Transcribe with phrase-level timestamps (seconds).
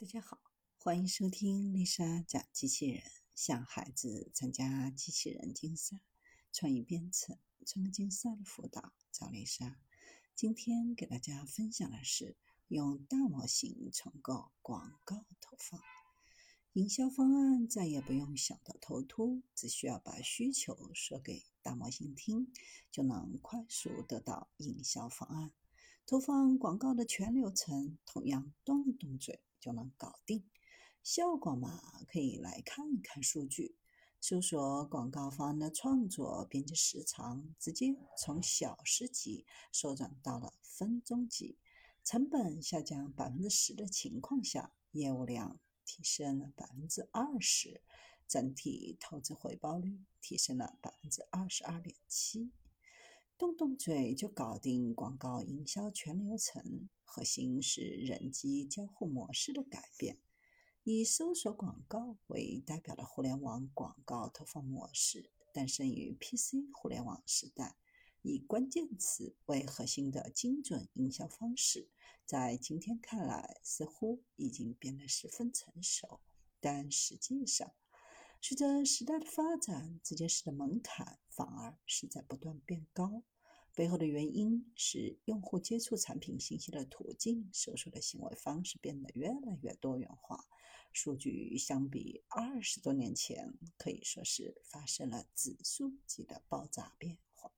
[0.00, 0.38] 大家好，
[0.78, 3.02] 欢迎收听丽莎讲机器人，
[3.34, 5.98] 向孩子参加机器人竞赛、
[6.52, 7.36] 创意编程、
[7.66, 9.76] 创客竞赛的辅导，找丽莎。
[10.36, 12.36] 今天给大家分享的是
[12.68, 15.80] 用大模型重构广告投放，
[16.74, 22.52] 营销方案再也不用想到头秃，只需要把需求说给大模型听，
[22.92, 25.50] 就能快速得到营销方案。
[26.06, 29.40] 投放广告的全流程，同样动动嘴。
[29.60, 30.44] 就能搞定，
[31.02, 33.76] 效果嘛，可以来看一看数据。
[34.20, 41.56] 搜索广告方的创作编辑时长直接从小时级缩短到了分钟级，
[42.02, 47.80] 成本下降百分之十的情况下，业务量提升了百分之二十，
[48.26, 52.50] 整体投资回报率提升了百分之二十二点七。
[53.38, 60.18] 动动嘴就搞定广告营销全流程，核心是人机交互模式的改变。
[60.82, 67.76] 以搜索广告为代表的互联网广告投放模式，诞生于 PC 互联网时代。
[68.22, 71.88] 以关键词为核心的精准营销方式，
[72.26, 76.18] 在今天看来似乎已经变得十分成熟，
[76.58, 77.72] 但实际上，
[78.40, 83.22] 随着时代的发展，这件事的门槛反而是在不断变高。
[83.74, 90.46] 背后的原因是，用户接触产品信息的途径、搜索的行为方式变得越来越多元化。
[90.92, 97.52] 数据相比二十多年前，可以说是发生了指数级的爆炸变化。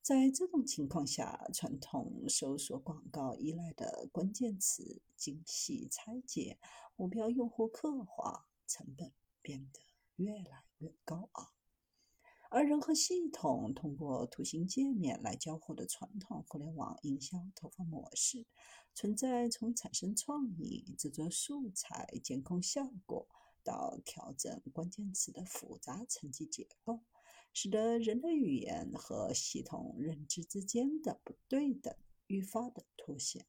[0.00, 6.58] 在这种情况下，传统搜索广告依赖的关键词精细拆解、
[6.94, 9.80] 目标用户刻画，成本变得。
[10.16, 11.48] 越来越高昂，
[12.50, 18.46] 而人和系统通过图形界面来交互的传统互联网营销投放模式，
[18.94, 23.26] 存在从产生创意、制作素材、监控效果
[23.64, 27.02] 到调整关键词的复杂层级结构，
[27.52, 31.94] 使得人的语言和系统认知之间的不对等
[32.28, 33.46] 愈发的凸显。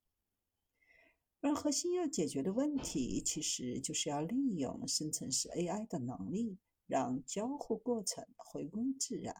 [1.45, 6.57] 而核心要解决的问题，其实就是要利用生成式 AI 的能力，
[6.87, 9.35] 让交互过程回归自然，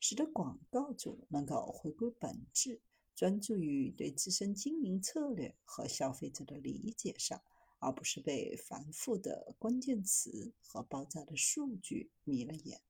[0.00, 2.80] 使得广告主能够回归本质，
[3.14, 7.38] 专注于对自身经营策略和消费者的理解上，
[7.78, 12.80] 而不是被繁复的关键词和爆炸的数据迷了眼。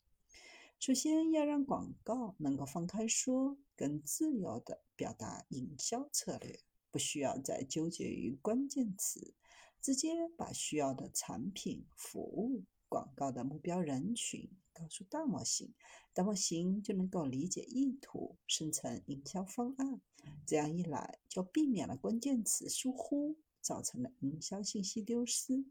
[0.79, 6.61] 首先要让广告能够放开说，更自由地表达营销策略。
[6.91, 9.35] 不需要再纠结于关键词，
[9.81, 15.75] 直接把需要的产品、服务、广告的目标人群告诉大模型，
[16.13, 20.01] 大模型就能够理解意图，生成营销方案。
[20.47, 25.65] 这样一来，就避免了关键词疏忽造成的营销信息丢失。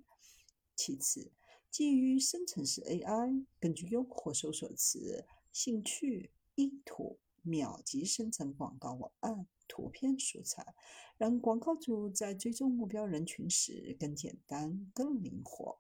[0.76, 1.32] 其次，
[1.70, 9.46] 基于生成式 AI，根据用户搜索词、兴趣、意图，秒级生成广告文案。
[9.70, 10.76] 图片素材，
[11.18, 15.78] 让广告主在追踪目标人群时更简单、更灵活。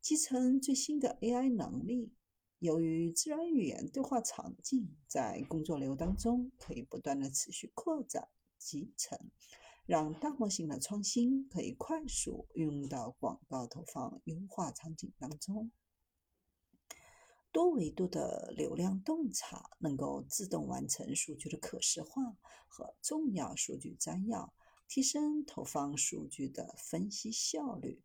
[0.00, 2.14] 集成最新的 AI 能力，
[2.60, 9.18] 由于自然语言对话场景在工作流当中可以不断的持续扩展集成，
[9.84, 15.72] 让大模型的创新可以快速运用到广告投放优化场景当中。
[17.56, 22.36] 多维度的流量洞察能够自动完成数据的可视化
[22.68, 24.52] 和重要数据摘要，
[24.86, 28.02] 提升投放数据的分析效率。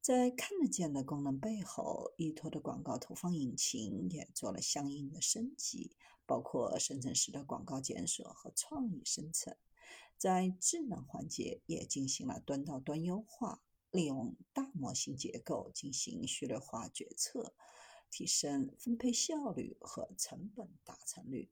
[0.00, 9.56] 在看得见的功能背后，依托的广告投放引擎也做了相应的升级，包括生成式的广告检索和创意生成。
[10.16, 17.52] 在智能环节也进行了端到端优化，利用大模型结构进行序列化决策。
[18.10, 21.50] 提升分配效率和成本达成率。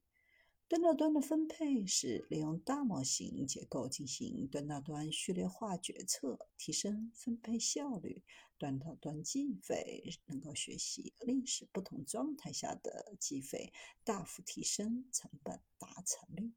[0.66, 8.22] 端到端的分配是利用大模型结构进行端到端序列化决策，提升分配效率。
[8.56, 13.72] 端到端计费能够学习历史不同状态下的计费，
[14.04, 16.54] 大幅提升成本达成率。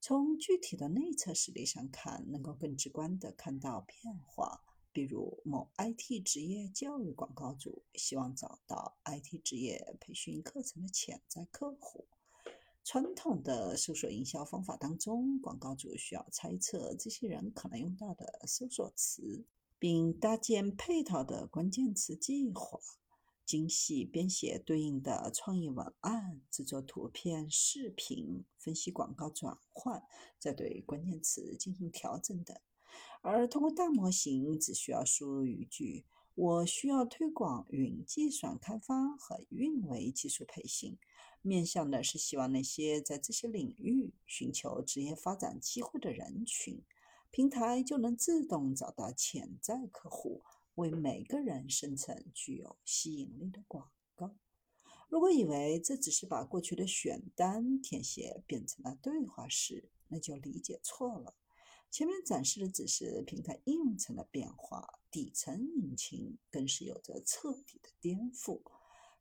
[0.00, 4.64] 从具体的内测实例上看，能够更直观地看到变化。
[4.98, 12.08] 比如，某 IT 职业教育广告主希望找到 IT 职业培训课程的潜在客户。
[12.82, 19.44] 传统的搜索营销方法当中，广告主需要猜测这些人可能用到的搜索词，
[19.78, 22.80] 并搭建配套的关键词计划，
[23.46, 30.02] 精细编写对应的创意文案，制作图片、视频，分析广告转换，
[30.40, 32.58] 再对关键词进行调整等。
[33.22, 36.04] 而通过大模型，只需要输入语句
[36.34, 40.96] ：“我需要推广云计算开发和运维技术培训，
[41.42, 46.82] 面向的是希望那些在这些领域寻求职业发展机会的人群。”
[47.30, 50.42] 平台就能自动找到潜在客户，
[50.76, 54.34] 为每个人生成具有吸引力的广告。
[55.10, 61.34] 如果以为这只是把过去的选单填写变成了对话式，那就理解错了。
[61.90, 68.60] 前面展示的只是平台应用层的变化，底层引擎更是有着彻底的颠覆。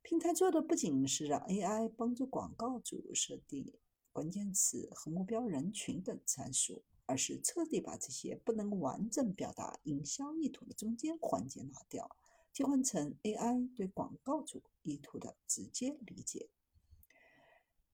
[0.01, 3.73] 平台做的不仅是让 AI 帮助广告主设定
[4.11, 12.15] 关键词和目标人群等参数，而是彻底把这些不能完整表达营销意图的中间环节拿掉。
[12.53, 16.49] 替换成 AI 对广告主意图的直接理解。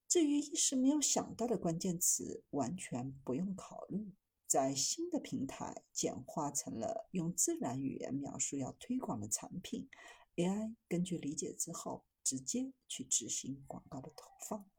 [0.07, 4.13] 至于一时没有想到的关键词，完全不用考虑，
[4.53, 9.89] 在新的平台简化成了用自然语言描述要推广的产品
[10.35, 14.69] ，AI 根据理解之后，直接去执行广告的投放。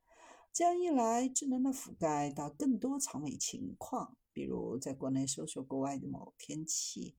[0.53, 7.17] 这样一来，智能的覆盖到更多场景情况，比如在国内搜索国外的某天气。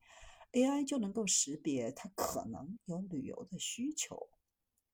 [0.54, 4.30] AI 就能够识别它可能有旅游的需求，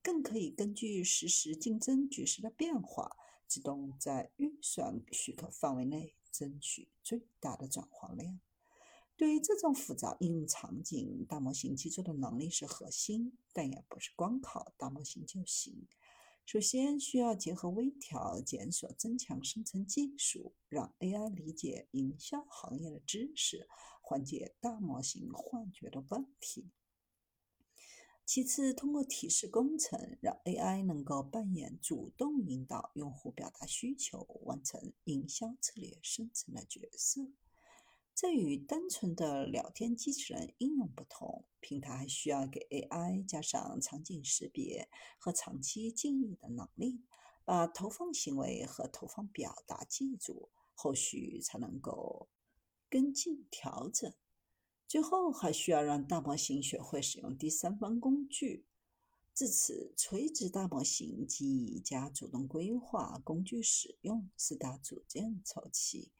[0.02, 3.16] 更可以根据实时竞争局势的变化，
[3.46, 8.39] 自动在预算许可范围内争取最大的转化量。
[9.16, 15.88] 对于这种复杂应用场景，大模型基础的能力是核心，但也不是光靠大模型就行。
[16.44, 23.68] 首先，需要结合微调、检索、增强生成技术，让 AI 理解营销行业的知识，
[24.01, 26.72] 缓解大模型幻觉的问题。
[28.26, 37.28] 其次，通过提示工程，让 AI 能够扮演主动引导用户表达需求、完成营销策略生成的角色。
[38.16, 44.88] 这与单纯的聊天机器人应用不同，平台还需要给 AI 加上场景识别
[45.18, 47.04] 和长期记忆的能力，
[47.44, 52.30] 把投放行为和投放表达记住，后续才能够
[52.90, 54.14] 跟进调整。
[54.92, 58.66] 最后还需要让大模型学会使用第三方工具。
[59.34, 66.12] 至此，垂直大模型记忆加主动规划工具使用四大组件凑齐。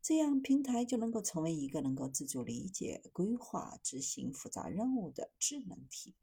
[0.00, 6.14] 这样，平台就能够成为一个能够自主理解、规划、执行复杂任务的智能体。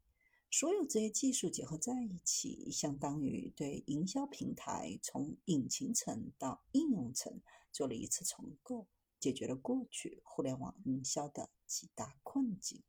[0.50, 7.40] 所有这些技术结合在一起，相当于对营销平台从引擎层到应用层
[7.70, 8.88] 做了一次重构，
[9.26, 12.84] 解决了过去互联网营销的几大困境。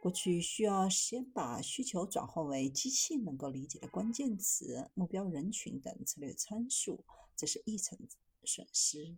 [0.00, 7.04] 过去需要先把需求转换为机器能够理解的关键词、目标人群等策略参数，
[7.34, 7.98] 这是一层
[8.44, 9.16] 损失。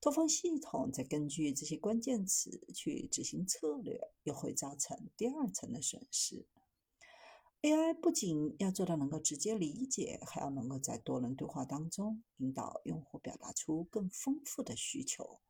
[0.00, 6.46] 投放系统再根据这些关键词去执行策略，又会造成第二层的损失。
[7.62, 15.40] AI 不仅要做到能够直接理解，还要能够在多轮对话当中引导用户表达出更丰富的需求。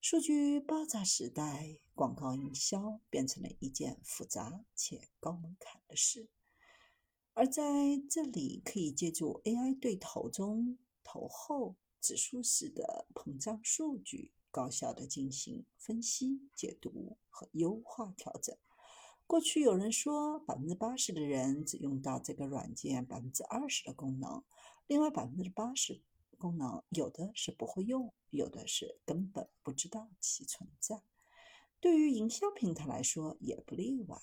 [0.00, 6.28] 数据爆炸时代，广告营销变成了一件复杂且高门槛的事，
[7.34, 7.62] 而在
[8.08, 11.76] 这里可以借助 AI 对投中、投后。
[12.00, 18.56] 指数式的膨胀数据，高效的进行分析、解读和优化调整。
[19.26, 24.44] 过去有人说，百分之八十的人只用到这个软件百分之二十的功能，
[24.86, 26.00] 另外百分之八十
[26.38, 31.02] 功能有的是不会用，有的是根本不知道其存在。
[31.80, 34.18] 对于营销平台来说也不例外。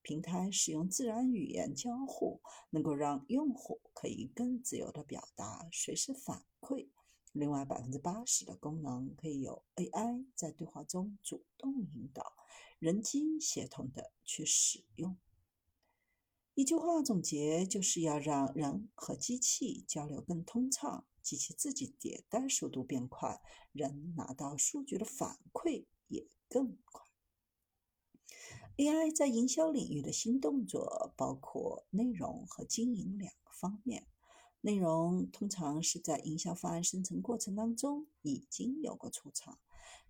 [0.00, 6.88] 平台使用自然语言交互，能够让用户可以更自由的表达，随时反馈。
[7.32, 12.32] 另外，百分之八十的功能可以由 AI 在对话中主动引导，
[12.78, 15.14] 人机协同的去使用。
[16.58, 27.06] 一句话总结，就是要让人和机器交流更通畅，机器自己迭代速度变快，人拿到数据的反馈也更快。
[28.76, 34.08] AI 在营销领域的新动作包括内容和经营两个方面。
[34.60, 39.60] 内容通常是在营销方案生成过程当中已经有过出场。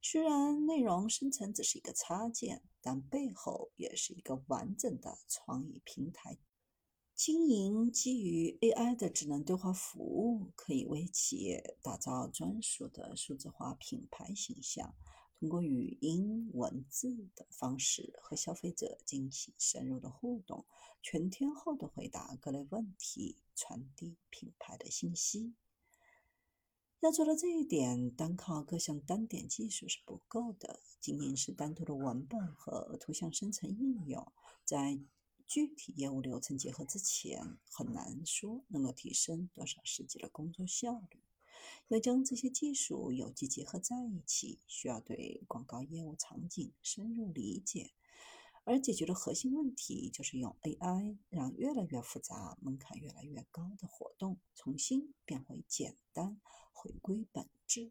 [0.01, 6.39] 虽然内容生成只是一个插件，但背后也是一个完整的创意平台。
[7.15, 14.95] 经营基于 AI 的智能对话服务，可以为企业打造专属的数字化品牌形象。
[15.41, 20.65] 通过语音、文字等方式和消费者进行深入的互动，
[21.03, 25.55] 全天候的回答各类问题，传递品牌的信息。
[27.01, 30.81] 要做到这一点，单靠各项单点技术是不够的。
[30.99, 34.33] 仅仅是单独的文本和图像生成应用，
[34.65, 34.99] 在
[35.47, 41.21] 具体业务流程结合之前，很难说能够提升多少实际的工作效率。
[41.87, 47.93] 要将这些技术有机结合在一起，需要对广告业务场景深入理解。
[48.69, 56.39] 而解决的核心问题就是用 AI 让越来越复杂、门槛越来越高的活动重新变回简单，
[56.75, 57.87] 回归本质。